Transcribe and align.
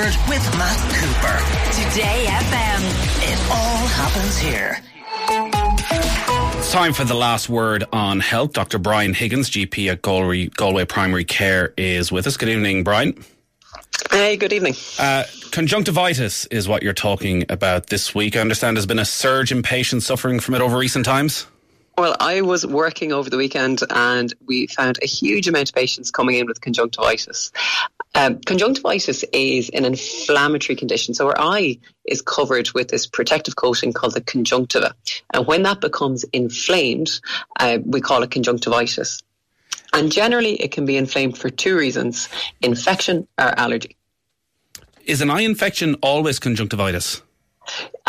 word 0.00 0.16
with 0.30 0.56
Matt 0.56 0.78
Cooper. 0.94 1.36
Today 1.90 2.24
FM. 2.26 2.82
It 3.22 3.38
all 3.50 3.86
happens 3.86 4.38
here. 4.38 4.78
It's 6.58 6.72
time 6.72 6.94
for 6.94 7.04
the 7.04 7.14
last 7.14 7.50
word 7.50 7.84
on 7.92 8.20
health. 8.20 8.54
Dr. 8.54 8.78
Brian 8.78 9.12
Higgins, 9.12 9.50
GP 9.50 9.92
at 9.92 10.00
Galway, 10.00 10.46
Galway 10.46 10.86
Primary 10.86 11.24
Care, 11.24 11.74
is 11.76 12.10
with 12.10 12.26
us. 12.26 12.38
Good 12.38 12.48
evening, 12.48 12.82
Brian. 12.82 13.22
Hey, 14.10 14.38
good 14.38 14.54
evening. 14.54 14.74
Uh, 14.98 15.24
conjunctivitis 15.50 16.46
is 16.46 16.66
what 16.66 16.82
you're 16.82 16.94
talking 16.94 17.44
about 17.50 17.88
this 17.88 18.14
week. 18.14 18.36
I 18.36 18.40
understand 18.40 18.78
there's 18.78 18.86
been 18.86 18.98
a 18.98 19.04
surge 19.04 19.52
in 19.52 19.62
patients 19.62 20.06
suffering 20.06 20.40
from 20.40 20.54
it 20.54 20.62
over 20.62 20.78
recent 20.78 21.04
times. 21.04 21.46
Well, 21.98 22.16
I 22.18 22.40
was 22.40 22.66
working 22.66 23.12
over 23.12 23.28
the 23.28 23.36
weekend 23.36 23.80
and 23.90 24.32
we 24.46 24.66
found 24.68 24.98
a 25.02 25.06
huge 25.06 25.46
amount 25.46 25.68
of 25.68 25.74
patients 25.74 26.10
coming 26.10 26.36
in 26.36 26.46
with 26.46 26.62
conjunctivitis. 26.62 27.52
Um, 28.14 28.40
conjunctivitis 28.40 29.24
is 29.32 29.68
an 29.70 29.84
inflammatory 29.84 30.76
condition. 30.76 31.14
So 31.14 31.28
our 31.28 31.38
eye 31.38 31.78
is 32.04 32.22
covered 32.22 32.70
with 32.72 32.88
this 32.88 33.06
protective 33.06 33.56
coating 33.56 33.92
called 33.92 34.14
the 34.14 34.20
conjunctiva. 34.20 34.94
And 35.32 35.46
when 35.46 35.62
that 35.62 35.80
becomes 35.80 36.24
inflamed, 36.32 37.20
uh, 37.58 37.78
we 37.84 38.00
call 38.00 38.22
it 38.22 38.30
conjunctivitis. 38.30 39.22
And 39.92 40.10
generally, 40.10 40.54
it 40.54 40.72
can 40.72 40.86
be 40.86 40.96
inflamed 40.96 41.38
for 41.38 41.50
two 41.50 41.76
reasons 41.76 42.28
infection 42.60 43.26
or 43.38 43.58
allergy. 43.58 43.96
Is 45.04 45.20
an 45.20 45.30
eye 45.30 45.40
infection 45.40 45.94
always 46.02 46.38
conjunctivitis? 46.38 47.22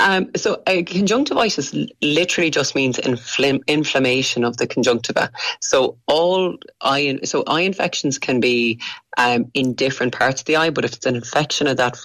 Um, 0.01 0.31
so, 0.35 0.61
uh, 0.65 0.81
conjunctivitis 0.85 1.75
literally 2.01 2.49
just 2.49 2.73
means 2.73 2.97
infl- 2.97 3.65
inflammation 3.67 4.43
of 4.43 4.57
the 4.57 4.65
conjunctiva. 4.65 5.31
So, 5.59 5.97
all 6.07 6.57
eye 6.81 7.19
so 7.23 7.43
eye 7.45 7.61
infections 7.61 8.17
can 8.17 8.39
be 8.39 8.79
um, 9.17 9.51
in 9.53 9.73
different 9.73 10.13
parts 10.13 10.41
of 10.41 10.47
the 10.47 10.55
eye, 10.55 10.71
but 10.71 10.85
if 10.85 10.93
it's 10.93 11.05
an 11.05 11.15
infection 11.15 11.67
of 11.67 11.77
that 11.77 11.97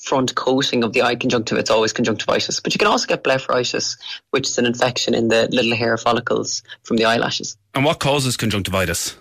front 0.00 0.34
coating 0.34 0.82
of 0.82 0.94
the 0.94 1.02
eye 1.02 1.14
conjunctiva, 1.14 1.60
it's 1.60 1.70
always 1.70 1.92
conjunctivitis. 1.92 2.60
But 2.60 2.74
you 2.74 2.78
can 2.78 2.88
also 2.88 3.06
get 3.06 3.22
blepharitis, 3.22 3.98
which 4.30 4.48
is 4.48 4.58
an 4.58 4.66
infection 4.66 5.14
in 5.14 5.28
the 5.28 5.48
little 5.52 5.76
hair 5.76 5.96
follicles 5.98 6.62
from 6.84 6.96
the 6.96 7.04
eyelashes. 7.04 7.56
And 7.74 7.84
what 7.84 8.00
causes 8.00 8.36
conjunctivitis? 8.36 9.14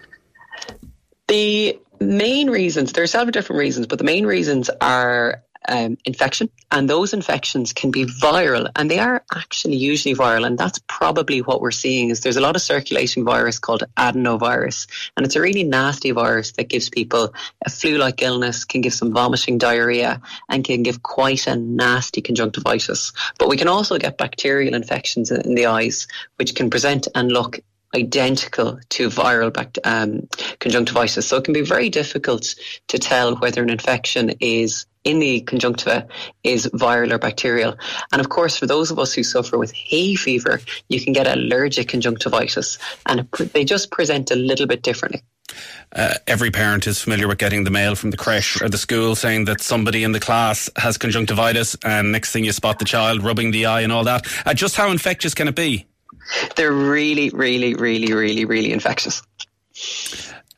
The 1.27 1.79
main 1.99 2.49
reasons, 2.49 2.93
there 2.93 3.03
are 3.03 3.07
several 3.07 3.31
different 3.31 3.59
reasons, 3.59 3.87
but 3.87 3.99
the 3.99 4.05
main 4.05 4.25
reasons 4.25 4.69
are 4.81 5.43
um, 5.67 5.97
infection, 6.05 6.49
and 6.71 6.89
those 6.89 7.13
infections 7.13 7.73
can 7.73 7.91
be 7.91 8.05
viral, 8.05 8.69
and 8.75 8.89
they 8.89 8.99
are 8.99 9.23
actually 9.35 9.75
usually 9.75 10.15
viral, 10.15 10.45
and 10.45 10.57
that's 10.57 10.79
probably 10.87 11.41
what 11.41 11.61
we're 11.61 11.71
seeing. 11.71 12.09
Is 12.09 12.21
there's 12.21 12.37
a 12.37 12.41
lot 12.41 12.55
of 12.55 12.61
circulating 12.61 13.23
virus 13.23 13.59
called 13.59 13.83
adenovirus, 13.97 14.87
and 15.15 15.25
it's 15.25 15.35
a 15.35 15.41
really 15.41 15.63
nasty 15.63 16.11
virus 16.11 16.51
that 16.53 16.69
gives 16.69 16.89
people 16.89 17.33
a 17.65 17.69
flu-like 17.69 18.21
illness, 18.21 18.65
can 18.65 18.81
give 18.81 18.93
some 18.93 19.13
vomiting, 19.13 19.57
diarrhea, 19.57 20.21
and 20.49 20.63
can 20.63 20.83
give 20.83 21.03
quite 21.03 21.47
a 21.47 21.55
nasty 21.55 22.21
conjunctivitis. 22.21 23.11
But 23.37 23.49
we 23.49 23.57
can 23.57 23.67
also 23.67 23.97
get 23.97 24.17
bacterial 24.17 24.75
infections 24.75 25.31
in 25.31 25.55
the 25.55 25.67
eyes, 25.67 26.07
which 26.37 26.55
can 26.55 26.69
present 26.69 27.07
and 27.15 27.31
look 27.31 27.59
identical 27.95 28.79
to 28.89 29.09
viral 29.09 29.51
um, 29.83 30.27
conjunctivitis. 30.59 31.27
So 31.27 31.37
it 31.37 31.43
can 31.43 31.53
be 31.53 31.61
very 31.61 31.89
difficult 31.89 32.55
to 32.87 32.97
tell 32.97 33.35
whether 33.35 33.61
an 33.61 33.69
infection 33.69 34.31
is 34.39 34.85
in 35.03 35.19
the 35.19 35.41
conjunctiva 35.41 36.07
is 36.43 36.67
viral 36.67 37.11
or 37.11 37.17
bacterial. 37.17 37.75
And 38.11 38.19
of 38.19 38.29
course, 38.29 38.57
for 38.57 38.67
those 38.67 38.91
of 38.91 38.99
us 38.99 39.13
who 39.13 39.23
suffer 39.23 39.57
with 39.57 39.71
hay 39.71 40.15
fever, 40.15 40.61
you 40.89 41.01
can 41.01 41.13
get 41.13 41.27
allergic 41.27 41.89
conjunctivitis 41.89 42.77
and 43.05 43.27
they 43.53 43.65
just 43.65 43.91
present 43.91 44.31
a 44.31 44.35
little 44.35 44.67
bit 44.67 44.83
differently. 44.83 45.23
Uh, 45.93 46.13
every 46.27 46.51
parent 46.51 46.87
is 46.87 47.01
familiar 47.01 47.27
with 47.27 47.37
getting 47.37 47.65
the 47.65 47.71
mail 47.71 47.95
from 47.95 48.11
the 48.11 48.17
creche 48.17 48.61
or 48.61 48.69
the 48.69 48.77
school 48.77 49.15
saying 49.15 49.45
that 49.45 49.59
somebody 49.59 50.03
in 50.03 50.13
the 50.13 50.19
class 50.19 50.69
has 50.77 50.97
conjunctivitis, 50.97 51.75
and 51.83 52.11
next 52.11 52.31
thing 52.31 52.45
you 52.45 52.53
spot 52.53 52.79
the 52.79 52.85
child 52.85 53.21
rubbing 53.21 53.51
the 53.51 53.65
eye 53.65 53.81
and 53.81 53.91
all 53.91 54.05
that. 54.05 54.25
Uh, 54.45 54.53
just 54.53 54.77
how 54.77 54.89
infectious 54.89 55.33
can 55.33 55.49
it 55.49 55.55
be? 55.55 55.85
They're 56.55 56.71
really, 56.71 57.29
really, 57.31 57.73
really, 57.73 58.13
really, 58.13 58.45
really 58.45 58.71
infectious. 58.71 59.21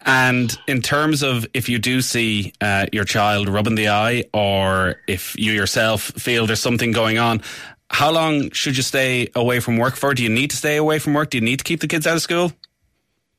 And 0.05 0.57
in 0.67 0.81
terms 0.81 1.23
of 1.23 1.45
if 1.53 1.69
you 1.69 1.79
do 1.79 2.01
see 2.01 2.53
uh, 2.59 2.87
your 2.91 3.05
child 3.05 3.47
rubbing 3.47 3.75
the 3.75 3.89
eye, 3.89 4.25
or 4.33 4.95
if 5.07 5.37
you 5.37 5.53
yourself 5.53 6.01
feel 6.01 6.45
there's 6.45 6.59
something 6.59 6.91
going 6.91 7.17
on, 7.17 7.41
how 7.89 8.11
long 8.11 8.51
should 8.51 8.75
you 8.75 8.83
stay 8.83 9.29
away 9.35 9.59
from 9.59 9.77
work 9.77 9.95
for? 9.95 10.13
Do 10.13 10.23
you 10.23 10.29
need 10.29 10.49
to 10.49 10.57
stay 10.57 10.77
away 10.77 10.99
from 10.99 11.13
work? 11.13 11.29
Do 11.29 11.37
you 11.37 11.43
need 11.43 11.59
to 11.59 11.63
keep 11.63 11.79
the 11.79 11.87
kids 11.87 12.07
out 12.07 12.15
of 12.15 12.21
school? 12.21 12.51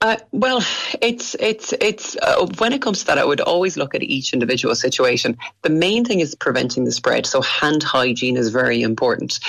Uh, 0.00 0.16
well, 0.32 0.62
it's 1.00 1.34
it's 1.41 1.72
it's 1.80 2.16
uh, 2.16 2.47
when 2.58 2.72
it 2.72 2.82
comes 2.82 3.00
to 3.00 3.06
that, 3.06 3.19
I 3.19 3.25
would 3.25 3.41
always 3.41 3.76
look 3.76 3.94
at 3.94 4.02
each 4.02 4.32
individual 4.32 4.75
situation. 4.75 5.36
The 5.62 5.70
main 5.70 6.04
thing 6.04 6.20
is 6.20 6.34
preventing 6.34 6.84
the 6.84 6.92
spread. 6.92 7.26
So 7.26 7.41
hand 7.41 7.82
hygiene 7.82 8.36
is 8.36 8.50
very 8.50 8.82
important 8.82 9.41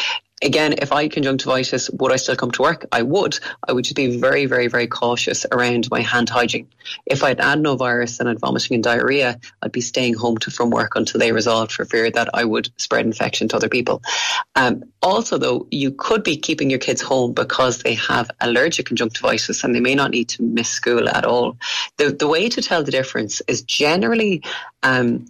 again, 0.45 0.75
if 0.77 0.91
I 0.91 1.03
had 1.03 1.11
conjunctivitis, 1.11 1.89
would 1.89 2.11
I 2.11 2.15
still 2.17 2.35
come 2.35 2.51
to 2.51 2.61
work? 2.61 2.85
I 2.91 3.01
would. 3.01 3.39
I 3.67 3.73
would 3.73 3.83
just 3.83 3.95
be 3.95 4.17
very, 4.17 4.45
very, 4.45 4.67
very 4.67 4.87
cautious 4.87 5.45
around 5.51 5.89
my 5.89 6.01
hand 6.01 6.29
hygiene. 6.29 6.67
If 7.05 7.23
I 7.23 7.29
had 7.29 7.39
adenovirus 7.39 8.19
and 8.19 8.29
had 8.29 8.39
vomiting 8.39 8.75
and 8.75 8.83
diarrhea, 8.83 9.39
I'd 9.61 9.71
be 9.71 9.81
staying 9.81 10.13
home 10.13 10.37
to, 10.39 10.51
from 10.51 10.69
work 10.69 10.95
until 10.95 11.19
they 11.19 11.31
resolved 11.31 11.71
for 11.71 11.83
fear 11.83 12.11
that 12.11 12.29
I 12.33 12.45
would 12.45 12.69
spread 12.77 13.05
infection 13.05 13.47
to 13.49 13.55
other 13.55 13.69
people. 13.69 14.03
Um, 14.55 14.83
also, 15.01 15.37
though, 15.37 15.67
you 15.71 15.91
could 15.91 16.23
be 16.23 16.37
keeping 16.37 16.69
your 16.69 16.79
kids 16.79 17.01
home 17.01 17.33
because 17.33 17.79
they 17.79 17.95
have 17.95 18.29
allergic 18.39 18.85
conjunctivitis 18.85 19.63
and 19.63 19.73
they 19.73 19.79
may 19.79 19.95
not 19.95 20.11
need 20.11 20.29
to 20.29 20.43
miss 20.43 20.69
school 20.69 21.09
at 21.09 21.25
all. 21.25 21.57
The, 21.97 22.11
the 22.11 22.27
way 22.27 22.49
to 22.49 22.61
tell 22.61 22.83
the 22.83 22.91
difference 22.91 23.41
is 23.47 23.63
generally 23.63 24.43
um, 24.83 25.25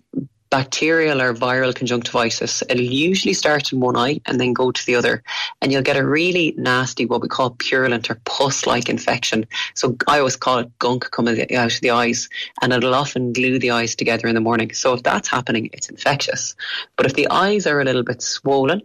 bacterial 0.55 1.21
or 1.21 1.33
viral 1.33 1.75
conjunctivitis, 1.75 2.63
it'll 2.69 2.81
usually 3.09 3.33
start 3.33 3.73
in 3.73 3.81
one 3.81 3.97
eye 3.97 4.21
and 4.25 4.39
then 4.39 4.53
go 4.53 4.71
to 4.71 4.85
the 4.85 4.95
other. 4.95 5.21
And 5.61 5.69
you'll 5.69 5.81
get 5.81 5.97
a 5.97 6.07
really 6.07 6.53
nasty, 6.57 7.05
what 7.05 7.21
we 7.21 7.27
call 7.27 7.49
purulent 7.49 8.09
or 8.09 8.21
pus 8.23 8.65
like 8.65 8.87
infection. 8.87 9.45
So 9.73 9.97
I 10.07 10.19
always 10.19 10.37
call 10.37 10.59
it 10.59 10.79
gunk 10.79 11.11
coming 11.11 11.53
out 11.53 11.75
of 11.75 11.81
the 11.81 11.91
eyes, 11.91 12.29
and 12.61 12.71
it'll 12.71 12.95
often 12.95 13.33
glue 13.33 13.59
the 13.59 13.71
eyes 13.71 13.95
together 13.95 14.29
in 14.29 14.35
the 14.35 14.47
morning. 14.49 14.71
So 14.71 14.93
if 14.93 15.03
that's 15.03 15.27
happening, 15.27 15.69
it's 15.73 15.89
infectious. 15.89 16.55
But 16.95 17.05
if 17.05 17.15
the 17.15 17.27
eyes 17.29 17.67
are 17.67 17.81
a 17.81 17.85
little 17.85 18.03
bit 18.03 18.21
swollen, 18.21 18.81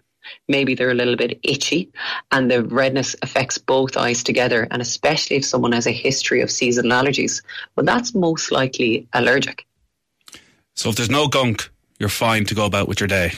maybe 0.48 0.74
they're 0.74 0.90
a 0.90 1.02
little 1.02 1.16
bit 1.16 1.38
itchy 1.44 1.92
and 2.32 2.50
the 2.50 2.64
redness 2.64 3.14
affects 3.22 3.58
both 3.58 3.96
eyes 3.96 4.24
together 4.24 4.66
and 4.72 4.82
especially 4.82 5.36
if 5.36 5.44
someone 5.44 5.72
has 5.72 5.86
a 5.86 5.92
history 5.92 6.40
of 6.40 6.50
seasonal 6.50 6.92
allergies 6.92 7.42
well 7.74 7.86
that's 7.86 8.14
most 8.14 8.52
likely 8.52 9.08
allergic 9.14 9.66
so 10.80 10.88
if 10.88 10.96
there's 10.96 11.10
no 11.10 11.28
gunk, 11.28 11.68
you're 11.98 12.08
fine 12.08 12.46
to 12.46 12.54
go 12.54 12.64
about 12.64 12.88
with 12.88 13.00
your 13.00 13.06
day. 13.06 13.32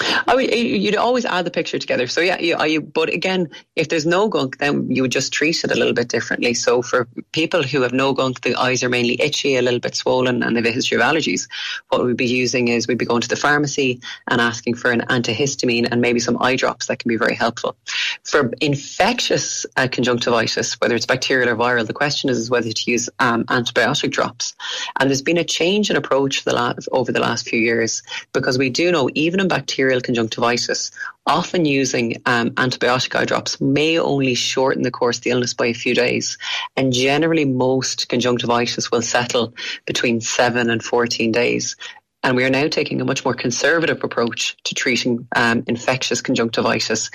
I 0.00 0.36
you'd 0.40 0.96
always 0.96 1.24
add 1.24 1.44
the 1.44 1.50
picture 1.50 1.78
together. 1.78 2.06
So 2.06 2.20
yeah, 2.20 2.38
you, 2.38 2.62
you, 2.64 2.80
but 2.80 3.08
again, 3.08 3.50
if 3.74 3.88
there's 3.88 4.06
no 4.06 4.28
gunk, 4.28 4.58
then 4.58 4.90
you 4.90 5.02
would 5.02 5.12
just 5.12 5.32
treat 5.32 5.64
it 5.64 5.70
a 5.70 5.74
little 5.74 5.92
bit 5.92 6.08
differently. 6.08 6.54
So 6.54 6.82
for 6.82 7.08
people 7.32 7.62
who 7.62 7.82
have 7.82 7.92
no 7.92 8.12
gunk, 8.12 8.42
the 8.42 8.54
eyes 8.54 8.82
are 8.82 8.88
mainly 8.88 9.20
itchy, 9.20 9.56
a 9.56 9.62
little 9.62 9.80
bit 9.80 9.96
swollen, 9.96 10.42
and 10.42 10.54
they 10.54 10.60
have 10.60 10.66
a 10.66 10.72
history 10.72 10.96
of 10.96 11.02
allergies. 11.02 11.48
What 11.88 12.04
we'd 12.04 12.16
be 12.16 12.26
using 12.26 12.68
is 12.68 12.86
we'd 12.86 12.98
be 12.98 13.06
going 13.06 13.22
to 13.22 13.28
the 13.28 13.36
pharmacy 13.36 14.00
and 14.28 14.40
asking 14.40 14.74
for 14.74 14.90
an 14.90 15.00
antihistamine 15.00 15.88
and 15.90 16.00
maybe 16.00 16.20
some 16.20 16.40
eye 16.40 16.56
drops 16.56 16.86
that 16.86 16.98
can 16.98 17.08
be 17.08 17.16
very 17.16 17.34
helpful. 17.34 17.76
For 18.24 18.52
infectious 18.60 19.66
uh, 19.76 19.88
conjunctivitis, 19.90 20.74
whether 20.80 20.94
it's 20.94 21.06
bacterial 21.06 21.48
or 21.48 21.56
viral, 21.56 21.86
the 21.86 21.92
question 21.92 22.30
is, 22.30 22.38
is 22.38 22.50
whether 22.50 22.70
to 22.70 22.90
use 22.90 23.08
um, 23.18 23.44
antibiotic 23.44 24.10
drops. 24.10 24.54
And 24.98 25.08
there's 25.08 25.22
been 25.22 25.38
a 25.38 25.44
change 25.44 25.90
in 25.90 25.96
approach 25.96 26.44
the 26.44 26.54
last, 26.54 26.88
over 26.92 27.10
the 27.10 27.20
last 27.20 27.48
few 27.48 27.58
years 27.58 28.02
because 28.32 28.58
we 28.58 28.70
do 28.70 28.92
know 28.92 29.10
even 29.14 29.40
in 29.40 29.48
bacterial 29.48 29.87
bacterial 29.88 30.02
conjunctivitis, 30.02 30.90
often 31.26 31.64
using 31.64 32.20
um, 32.26 32.50
antibiotic 32.50 33.14
eye 33.14 33.24
drops 33.24 33.58
may 33.58 33.98
only 33.98 34.34
shorten 34.34 34.82
the 34.82 34.90
course 34.90 35.16
of 35.16 35.24
the 35.24 35.30
illness 35.30 35.54
by 35.54 35.66
a 35.66 35.72
few 35.74 35.94
days. 35.94 36.36
And 36.76 36.92
generally, 36.92 37.46
most 37.46 38.08
conjunctivitis 38.10 38.90
will 38.90 39.00
settle 39.00 39.54
between 39.86 40.20
7 40.20 40.68
and 40.68 40.82
14 40.82 41.32
days. 41.32 41.76
And 42.22 42.36
we 42.36 42.44
are 42.44 42.50
now 42.50 42.68
taking 42.68 43.00
a 43.00 43.04
much 43.06 43.24
more 43.24 43.32
conservative 43.32 44.04
approach 44.04 44.56
to 44.64 44.74
treating 44.74 45.26
um, 45.34 45.64
infectious 45.66 46.20
conjunctivitis. 46.20 47.10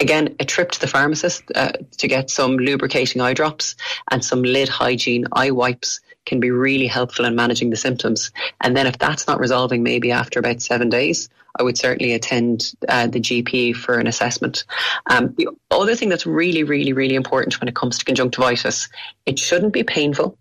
Again, 0.00 0.36
a 0.38 0.44
trip 0.44 0.72
to 0.72 0.80
the 0.80 0.86
pharmacist 0.86 1.44
uh, 1.54 1.72
to 1.98 2.08
get 2.08 2.28
some 2.28 2.58
lubricating 2.58 3.22
eye 3.22 3.34
drops 3.34 3.74
and 4.10 4.22
some 4.22 4.42
lid 4.42 4.68
hygiene 4.68 5.26
eye 5.32 5.52
wipes 5.52 6.00
can 6.26 6.40
be 6.40 6.50
really 6.50 6.88
helpful 6.88 7.24
in 7.24 7.34
managing 7.34 7.70
the 7.70 7.76
symptoms. 7.76 8.30
And 8.60 8.76
then 8.76 8.86
if 8.86 8.98
that's 8.98 9.26
not 9.26 9.40
resolving, 9.40 9.82
maybe 9.82 10.12
after 10.12 10.38
about 10.38 10.60
seven 10.60 10.90
days, 10.90 11.30
I 11.56 11.62
would 11.62 11.78
certainly 11.78 12.12
attend 12.12 12.72
uh, 12.88 13.06
the 13.06 13.20
GP 13.20 13.76
for 13.76 13.98
an 13.98 14.06
assessment. 14.06 14.64
Um, 15.10 15.34
the 15.36 15.48
other 15.70 15.94
thing 15.94 16.08
that's 16.08 16.26
really, 16.26 16.64
really, 16.64 16.92
really 16.92 17.14
important 17.14 17.60
when 17.60 17.68
it 17.68 17.74
comes 17.74 17.98
to 17.98 18.04
conjunctivitis, 18.04 18.88
it 19.26 19.38
shouldn't 19.38 19.72
be 19.72 19.82
painful 19.82 20.38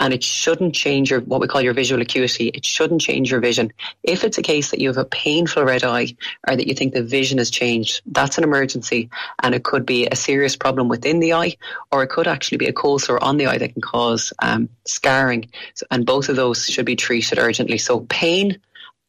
and 0.00 0.14
it 0.14 0.22
shouldn't 0.22 0.74
change 0.74 1.10
your 1.10 1.20
what 1.20 1.40
we 1.40 1.46
call 1.46 1.60
your 1.60 1.74
visual 1.74 2.00
acuity. 2.00 2.48
It 2.48 2.64
shouldn't 2.64 3.00
change 3.00 3.30
your 3.30 3.40
vision. 3.40 3.72
If 4.02 4.24
it's 4.24 4.38
a 4.38 4.42
case 4.42 4.70
that 4.70 4.80
you 4.80 4.88
have 4.88 4.96
a 4.96 5.04
painful 5.04 5.64
red 5.64 5.84
eye 5.84 6.16
or 6.46 6.56
that 6.56 6.66
you 6.66 6.74
think 6.74 6.94
the 6.94 7.02
vision 7.02 7.38
has 7.38 7.50
changed, 7.50 8.02
that's 8.06 8.38
an 8.38 8.44
emergency 8.44 9.10
and 9.42 9.54
it 9.54 9.64
could 9.64 9.84
be 9.84 10.06
a 10.06 10.16
serious 10.16 10.56
problem 10.56 10.88
within 10.88 11.20
the 11.20 11.34
eye 11.34 11.56
or 11.92 12.02
it 12.02 12.08
could 12.08 12.26
actually 12.26 12.58
be 12.58 12.66
a 12.66 12.72
cold 12.72 13.02
sore 13.02 13.22
on 13.22 13.36
the 13.36 13.46
eye 13.46 13.58
that 13.58 13.72
can 13.72 13.82
cause 13.82 14.32
um, 14.40 14.68
scarring. 14.86 15.50
So, 15.74 15.86
and 15.90 16.06
both 16.06 16.28
of 16.28 16.36
those 16.36 16.64
should 16.64 16.86
be 16.86 16.96
treated 16.96 17.38
urgently. 17.38 17.78
So 17.78 18.00
pain 18.00 18.58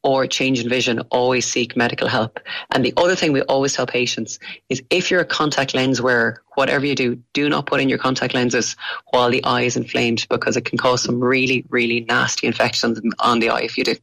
or 0.02 0.26
change 0.26 0.60
in 0.60 0.68
vision, 0.68 1.00
always 1.10 1.46
seek 1.46 1.76
medical 1.76 2.08
help. 2.08 2.40
And 2.70 2.84
the 2.84 2.94
other 2.96 3.14
thing 3.14 3.32
we 3.32 3.42
always 3.42 3.74
tell 3.74 3.86
patients 3.86 4.38
is 4.68 4.82
if 4.90 5.10
you're 5.10 5.20
a 5.20 5.26
contact 5.26 5.74
lens 5.74 6.00
wearer, 6.00 6.42
whatever 6.54 6.86
you 6.86 6.94
do, 6.94 7.22
do 7.32 7.48
not 7.48 7.66
put 7.66 7.80
in 7.80 7.88
your 7.88 7.98
contact 7.98 8.34
lenses 8.34 8.76
while 9.10 9.30
the 9.30 9.44
eye 9.44 9.62
is 9.62 9.76
inflamed 9.76 10.26
because 10.28 10.56
it 10.56 10.64
can 10.64 10.78
cause 10.78 11.02
some 11.02 11.22
really, 11.22 11.64
really 11.70 12.00
nasty 12.00 12.46
infections 12.46 13.00
on 13.18 13.40
the 13.40 13.50
eye 13.50 13.60
if 13.60 13.76
you 13.76 13.84
do. 13.84 13.96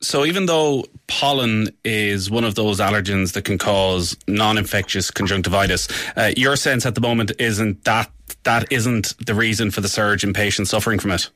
So 0.00 0.24
even 0.24 0.46
though 0.46 0.84
pollen 1.08 1.70
is 1.84 2.30
one 2.30 2.44
of 2.44 2.54
those 2.54 2.78
allergens 2.78 3.32
that 3.32 3.44
can 3.44 3.58
cause 3.58 4.16
non-infectious 4.28 5.10
conjunctivitis, 5.10 5.88
uh, 6.16 6.32
your 6.36 6.54
sense 6.54 6.86
at 6.86 6.94
the 6.94 7.00
moment 7.00 7.32
isn't 7.38 7.84
that 7.84 8.10
that 8.44 8.70
isn't 8.70 9.14
the 9.26 9.34
reason 9.34 9.70
for 9.70 9.80
the 9.80 9.88
surge 9.88 10.22
in 10.22 10.32
patients 10.32 10.70
suffering 10.70 10.98
from 10.98 11.10
it. 11.10 11.30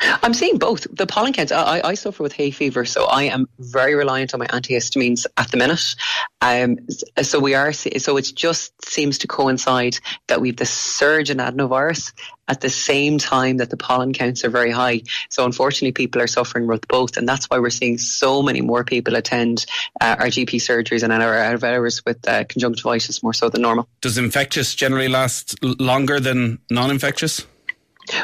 I'm 0.00 0.34
seeing 0.34 0.58
both. 0.58 0.86
The 0.94 1.06
pollen 1.06 1.32
counts. 1.32 1.52
I, 1.52 1.80
I 1.82 1.94
suffer 1.94 2.22
with 2.22 2.32
hay 2.32 2.50
fever, 2.50 2.84
so 2.84 3.04
I 3.04 3.24
am 3.24 3.48
very 3.58 3.94
reliant 3.94 4.34
on 4.34 4.40
my 4.40 4.46
antihistamines 4.46 5.26
at 5.36 5.50
the 5.50 5.56
minute. 5.56 5.94
Um, 6.40 6.78
so 7.22 7.40
we 7.40 7.54
are. 7.54 7.72
So 7.72 8.16
it 8.16 8.32
just 8.34 8.84
seems 8.84 9.18
to 9.18 9.26
coincide 9.26 9.98
that 10.28 10.40
we've 10.40 10.56
the 10.56 10.66
surge 10.66 11.30
in 11.30 11.38
adenovirus 11.38 12.12
at 12.48 12.60
the 12.60 12.70
same 12.70 13.18
time 13.18 13.58
that 13.58 13.70
the 13.70 13.76
pollen 13.76 14.12
counts 14.12 14.44
are 14.44 14.50
very 14.50 14.70
high. 14.70 15.02
So 15.30 15.44
unfortunately, 15.44 15.92
people 15.92 16.22
are 16.22 16.26
suffering 16.26 16.66
with 16.66 16.86
both, 16.88 17.16
and 17.16 17.28
that's 17.28 17.46
why 17.46 17.58
we're 17.58 17.70
seeing 17.70 17.98
so 17.98 18.42
many 18.42 18.60
more 18.60 18.84
people 18.84 19.16
attend 19.16 19.66
uh, 20.00 20.16
our 20.18 20.26
GP 20.26 20.56
surgeries 20.56 21.02
and 21.02 21.12
our 21.12 21.36
out 21.36 21.54
of 21.54 21.64
hours 21.64 22.04
with 22.04 22.26
uh, 22.28 22.44
conjunctivitis 22.44 23.22
more 23.22 23.34
so 23.34 23.48
than 23.48 23.62
normal. 23.62 23.88
Does 24.00 24.16
infectious 24.16 24.74
generally 24.74 25.08
last 25.08 25.62
longer 25.62 26.20
than 26.20 26.58
non-infectious? 26.70 27.46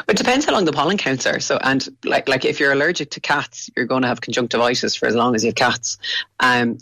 It 0.07 0.17
depends 0.17 0.45
how 0.45 0.53
long 0.53 0.65
the 0.65 0.71
pollen 0.71 0.97
counts 0.97 1.25
are. 1.25 1.39
So, 1.39 1.57
and 1.57 1.87
like 2.03 2.27
like 2.27 2.45
if 2.45 2.59
you're 2.59 2.71
allergic 2.71 3.11
to 3.11 3.19
cats, 3.19 3.69
you're 3.75 3.85
going 3.85 4.01
to 4.03 4.07
have 4.07 4.21
conjunctivitis 4.21 4.95
for 4.95 5.07
as 5.07 5.15
long 5.15 5.35
as 5.35 5.43
you 5.43 5.49
have 5.49 5.55
cats. 5.55 5.97
Um, 6.39 6.77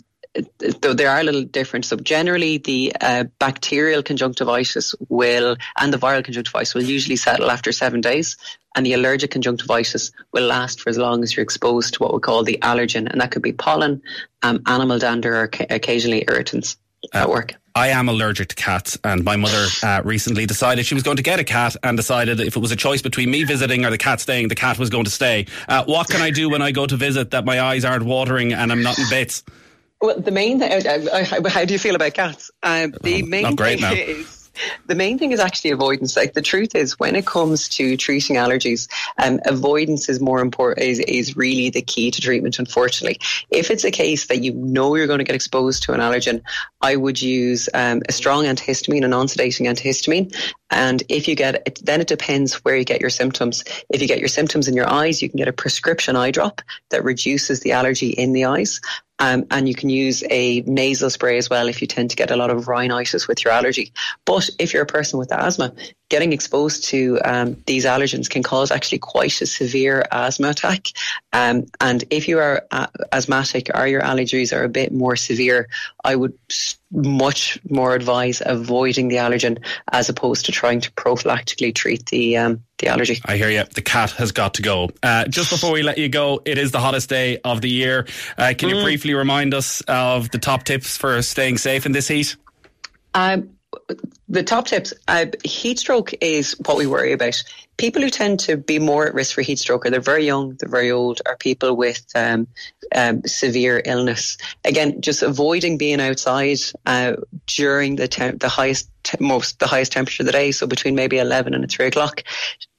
though 0.80 0.94
they 0.94 1.06
are 1.06 1.20
a 1.20 1.22
little 1.22 1.44
different. 1.44 1.84
So 1.84 1.96
generally, 1.96 2.58
the 2.58 2.92
uh, 3.00 3.24
bacterial 3.38 4.02
conjunctivitis 4.02 4.94
will 5.08 5.56
and 5.78 5.92
the 5.92 5.98
viral 5.98 6.24
conjunctivitis 6.24 6.74
will 6.74 6.82
usually 6.82 7.16
settle 7.16 7.50
after 7.50 7.72
seven 7.72 8.00
days, 8.00 8.36
and 8.74 8.84
the 8.84 8.94
allergic 8.94 9.30
conjunctivitis 9.30 10.10
will 10.32 10.46
last 10.46 10.80
for 10.80 10.90
as 10.90 10.98
long 10.98 11.22
as 11.22 11.36
you're 11.36 11.44
exposed 11.44 11.94
to 11.94 12.02
what 12.02 12.12
we 12.12 12.20
call 12.20 12.42
the 12.42 12.58
allergen, 12.62 13.10
and 13.10 13.20
that 13.20 13.30
could 13.30 13.42
be 13.42 13.52
pollen, 13.52 14.02
um, 14.42 14.60
animal 14.66 14.98
dander, 14.98 15.36
or 15.36 15.50
occasionally 15.70 16.24
irritants 16.26 16.76
at 17.12 17.28
work. 17.28 17.54
I 17.76 17.88
am 17.88 18.08
allergic 18.08 18.48
to 18.48 18.54
cats, 18.54 18.96
and 19.02 19.24
my 19.24 19.36
mother 19.36 19.66
uh, 19.82 20.02
recently 20.04 20.46
decided 20.46 20.86
she 20.86 20.94
was 20.94 21.02
going 21.02 21.16
to 21.16 21.22
get 21.22 21.40
a 21.40 21.44
cat 21.44 21.76
and 21.82 21.96
decided 21.96 22.40
if 22.40 22.56
it 22.56 22.60
was 22.60 22.70
a 22.70 22.76
choice 22.76 23.02
between 23.02 23.30
me 23.30 23.44
visiting 23.44 23.84
or 23.84 23.90
the 23.90 23.98
cat 23.98 24.20
staying, 24.20 24.48
the 24.48 24.54
cat 24.54 24.78
was 24.78 24.90
going 24.90 25.04
to 25.04 25.10
stay. 25.10 25.46
Uh, 25.68 25.84
what 25.84 26.08
can 26.08 26.22
I 26.22 26.30
do 26.30 26.48
when 26.48 26.62
I 26.62 26.70
go 26.70 26.86
to 26.86 26.96
visit 26.96 27.32
that 27.32 27.44
my 27.44 27.60
eyes 27.60 27.84
aren't 27.84 28.04
watering 28.04 28.52
and 28.52 28.70
I'm 28.70 28.82
not 28.82 28.98
in 28.98 29.06
bits? 29.10 29.42
Well, 30.00 30.20
the 30.20 30.30
main 30.30 30.58
thing, 30.58 30.86
uh, 30.86 31.10
uh, 31.10 31.48
how 31.48 31.64
do 31.64 31.72
you 31.72 31.78
feel 31.78 31.96
about 31.96 32.14
cats? 32.14 32.50
Uh, 32.62 32.88
the 33.02 33.22
main 33.22 33.56
thing 33.56 33.80
now. 33.80 33.92
is 33.92 34.43
the 34.86 34.94
main 34.94 35.18
thing 35.18 35.32
is 35.32 35.40
actually 35.40 35.70
avoidance. 35.70 36.16
Like 36.16 36.34
the 36.34 36.42
truth 36.42 36.74
is, 36.74 36.98
when 36.98 37.16
it 37.16 37.26
comes 37.26 37.68
to 37.70 37.96
treating 37.96 38.36
allergies, 38.36 38.88
um, 39.22 39.40
avoidance 39.46 40.08
is 40.08 40.20
more 40.20 40.40
important. 40.40 40.86
Is, 40.86 41.00
is 41.00 41.36
really 41.36 41.70
the 41.70 41.82
key 41.82 42.10
to 42.10 42.20
treatment. 42.20 42.58
Unfortunately, 42.58 43.18
if 43.50 43.70
it's 43.70 43.84
a 43.84 43.90
case 43.90 44.26
that 44.26 44.42
you 44.42 44.52
know 44.54 44.94
you're 44.94 45.06
going 45.06 45.18
to 45.18 45.24
get 45.24 45.34
exposed 45.34 45.82
to 45.84 45.92
an 45.92 46.00
allergen, 46.00 46.42
I 46.80 46.96
would 46.96 47.20
use 47.20 47.68
um, 47.74 48.02
a 48.08 48.12
strong 48.12 48.44
antihistamine, 48.44 49.04
a 49.04 49.08
non-sedating 49.08 49.68
antihistamine. 49.68 50.34
And 50.74 51.04
if 51.08 51.28
you 51.28 51.36
get 51.36 51.62
it, 51.66 51.80
then 51.84 52.00
it 52.00 52.08
depends 52.08 52.54
where 52.64 52.76
you 52.76 52.84
get 52.84 53.00
your 53.00 53.10
symptoms. 53.10 53.62
If 53.88 54.02
you 54.02 54.08
get 54.08 54.18
your 54.18 54.28
symptoms 54.28 54.66
in 54.66 54.74
your 54.74 54.90
eyes, 54.90 55.22
you 55.22 55.30
can 55.30 55.38
get 55.38 55.46
a 55.46 55.52
prescription 55.52 56.16
eye 56.16 56.32
drop 56.32 56.62
that 56.90 57.04
reduces 57.04 57.60
the 57.60 57.72
allergy 57.72 58.10
in 58.10 58.32
the 58.32 58.46
eyes. 58.46 58.80
Um, 59.20 59.46
and 59.52 59.68
you 59.68 59.74
can 59.76 59.88
use 59.88 60.24
a 60.28 60.62
nasal 60.62 61.08
spray 61.10 61.38
as 61.38 61.48
well 61.48 61.68
if 61.68 61.80
you 61.80 61.86
tend 61.86 62.10
to 62.10 62.16
get 62.16 62.32
a 62.32 62.36
lot 62.36 62.50
of 62.50 62.66
rhinitis 62.66 63.28
with 63.28 63.44
your 63.44 63.52
allergy. 63.52 63.92
But 64.24 64.50
if 64.58 64.74
you're 64.74 64.82
a 64.82 64.86
person 64.86 65.20
with 65.20 65.32
asthma, 65.32 65.72
getting 66.08 66.32
exposed 66.32 66.84
to 66.84 67.18
um, 67.24 67.56
these 67.66 67.84
allergens 67.84 68.28
can 68.28 68.42
cause 68.42 68.70
actually 68.70 68.98
quite 68.98 69.40
a 69.40 69.46
severe 69.46 70.04
asthma 70.12 70.50
attack. 70.50 70.88
Um, 71.32 71.66
and 71.80 72.04
if 72.10 72.28
you 72.28 72.38
are 72.38 72.62
uh, 72.70 72.86
asthmatic 73.12 73.70
or 73.74 73.86
your 73.86 74.02
allergies 74.02 74.54
are 74.54 74.64
a 74.64 74.68
bit 74.68 74.92
more 74.92 75.16
severe, 75.16 75.68
I 76.04 76.16
would 76.16 76.34
much 76.92 77.58
more 77.68 77.94
advise 77.94 78.42
avoiding 78.44 79.08
the 79.08 79.16
allergen 79.16 79.58
as 79.92 80.08
opposed 80.08 80.46
to 80.46 80.52
trying 80.52 80.80
to 80.80 80.92
prophylactically 80.92 81.74
treat 81.74 82.06
the 82.06 82.36
um, 82.36 82.62
the 82.78 82.88
allergy. 82.88 83.20
I 83.24 83.36
hear 83.36 83.50
you. 83.50 83.64
The 83.64 83.82
cat 83.82 84.10
has 84.12 84.30
got 84.30 84.54
to 84.54 84.62
go. 84.62 84.90
Uh, 85.02 85.26
just 85.26 85.50
before 85.50 85.72
we 85.72 85.82
let 85.82 85.98
you 85.98 86.08
go, 86.08 86.42
it 86.44 86.58
is 86.58 86.70
the 86.70 86.80
hottest 86.80 87.08
day 87.08 87.38
of 87.38 87.60
the 87.60 87.70
year. 87.70 88.06
Uh, 88.36 88.52
can 88.56 88.68
you 88.68 88.76
mm. 88.76 88.84
briefly 88.84 89.14
remind 89.14 89.54
us 89.54 89.80
of 89.82 90.30
the 90.30 90.38
top 90.38 90.64
tips 90.64 90.96
for 90.96 91.20
staying 91.22 91.58
safe 91.58 91.86
in 91.86 91.92
this 91.92 92.08
heat? 92.08 92.36
Um, 93.14 93.50
the 94.28 94.42
top 94.42 94.66
tips 94.66 94.92
uh, 95.08 95.26
heat 95.44 95.78
stroke 95.78 96.14
is 96.20 96.56
what 96.64 96.76
we 96.76 96.86
worry 96.86 97.12
about. 97.12 97.42
People 97.76 98.02
who 98.02 98.10
tend 98.10 98.40
to 98.40 98.56
be 98.56 98.78
more 98.78 99.06
at 99.06 99.14
risk 99.14 99.34
for 99.34 99.42
heat 99.42 99.58
stroke 99.58 99.84
are 99.84 99.90
they're 99.90 100.00
very 100.00 100.24
young, 100.24 100.56
they're 100.58 100.68
very 100.68 100.90
old, 100.90 101.20
are 101.26 101.36
people 101.36 101.76
with 101.76 102.04
um, 102.14 102.46
um, 102.94 103.22
severe 103.24 103.82
illness. 103.84 104.38
Again, 104.64 105.00
just 105.00 105.22
avoiding 105.22 105.76
being 105.76 106.00
outside 106.00 106.58
uh, 106.86 107.14
during 107.46 107.96
the 107.96 108.08
te- 108.08 108.30
the 108.30 108.48
highest 108.48 108.88
te- 109.02 109.18
most 109.20 109.58
the 109.58 109.66
highest 109.66 109.92
temperature 109.92 110.22
of 110.22 110.26
the 110.26 110.32
day, 110.32 110.52
so 110.52 110.66
between 110.66 110.94
maybe 110.94 111.18
eleven 111.18 111.52
and 111.52 111.68
three 111.68 111.86
o'clock. 111.86 112.22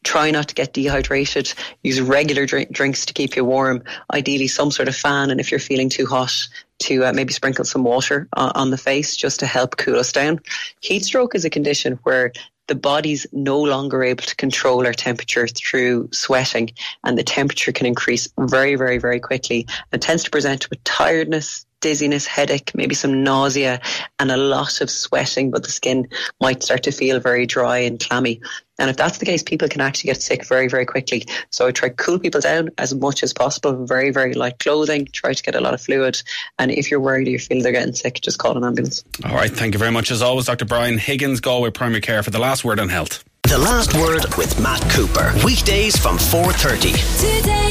Try 0.04 0.30
not 0.30 0.48
to 0.50 0.56
get 0.56 0.72
dehydrated. 0.72 1.52
Use 1.82 2.00
regular 2.00 2.46
drink- 2.46 2.72
drinks 2.72 3.08
to 3.08 3.14
keep 3.14 3.36
you 3.36 3.44
warm. 3.44 3.84
Ideally, 4.14 4.48
some 4.48 4.70
sort 4.70 4.88
of 4.88 4.96
fan, 4.96 5.32
and 5.32 5.40
if 5.40 5.50
you're 5.50 5.60
feeling 5.60 5.90
too 5.90 6.06
hot, 6.06 6.48
to 6.80 7.06
uh, 7.06 7.14
maybe 7.14 7.34
sprinkle 7.34 7.66
some 7.66 7.84
water 7.84 8.28
on, 8.34 8.52
on 8.56 8.70
the 8.70 8.78
face 8.78 9.16
just 9.16 9.40
to 9.40 9.46
help 9.46 9.78
cool 9.78 10.00
us 10.00 10.12
down. 10.12 10.40
Heat 10.82 11.06
stroke 11.06 11.35
is 11.36 11.46
a 11.46 11.50
condition 11.50 12.00
where 12.04 12.32
the 12.68 12.76
body's 12.76 13.28
no 13.32 13.62
longer 13.62 14.04
able 14.04 14.24
to 14.24 14.36
control 14.36 14.86
our 14.86 14.94
temperature 14.94 15.48
through 15.48 16.10
sweating 16.12 16.72
and 17.04 17.18
the 17.18 17.24
temperature 17.24 17.72
can 17.72 17.86
increase 17.86 18.28
very, 18.40 18.76
very, 18.76 18.98
very 18.98 19.20
quickly 19.20 19.68
and 19.92 20.02
tends 20.02 20.24
to 20.24 20.32
present 20.32 20.68
with 20.70 20.84
tiredness, 20.84 21.66
dizziness, 21.82 22.26
headache, 22.26 22.72
maybe 22.74 22.96
some 22.96 23.24
nausea 23.24 23.80
and 24.20 24.32
a 24.32 24.38
lot 24.38 24.82
of 24.82 24.90
sweating, 24.90 25.52
but 25.52 25.64
the 25.64 25.72
skin 25.72 26.08
might 26.42 26.64
start 26.64 26.82
to 26.84 26.92
feel 26.92 27.20
very 27.20 27.46
dry 27.46 27.78
and 27.78 28.00
clammy. 28.00 28.42
And 28.80 28.90
if 28.90 28.98
that's 28.98 29.18
the 29.18 29.26
case, 29.26 29.44
people 29.44 29.68
can 29.68 29.82
actually 29.82 30.10
get 30.10 30.22
sick 30.22 30.46
very, 30.46 30.68
very 30.68 30.86
quickly. 30.86 31.26
So 31.50 31.68
I 31.68 31.72
try 31.72 31.90
to 31.90 31.96
cool 31.96 32.20
people 32.20 32.42
down 32.42 32.70
as 32.78 32.94
much 32.94 33.24
as 33.24 33.34
possible, 33.34 33.86
very, 33.86 34.12
very 34.12 34.34
light 34.34 34.60
clothing, 34.60 35.08
try 35.12 35.34
to 35.34 35.44
get 35.44 35.56
a 35.56 35.62
lot 35.62 35.74
of 35.74 35.82
fluid. 35.82 36.22
And 36.60 36.72
if 36.72 36.92
you're 36.92 37.00
worried 37.00 37.28
or 37.28 37.32
you 37.32 37.40
feel 37.40 37.62
they're 37.62 37.72
getting 37.72 37.94
sick, 37.94 38.20
just 38.22 38.40
call 38.40 38.58
an 38.58 38.64
ambulance. 38.64 39.04
All 39.24 39.36
right. 39.36 39.52
Thank 39.52 39.74
you 39.74 39.80
very 39.80 39.92
much. 39.92 40.12
As 40.12 40.22
always, 40.22 40.46
Dr. 40.46 40.66
Brian 40.66 40.98
Higgins, 40.98 41.40
Galway 41.40 41.72
Primary 41.72 42.02
Care 42.02 42.24
for 42.24 42.32
the 42.32 42.40
last 42.40 42.66
word 42.66 42.80
on 42.80 42.90
health. 42.90 43.24
The 43.44 43.58
last 43.58 43.94
word 43.94 44.26
with 44.38 44.60
Matt 44.60 44.82
Cooper. 44.90 45.32
Weekdays 45.46 45.96
from 45.96 46.18
4.30. 46.18 47.42
Today 47.42 47.65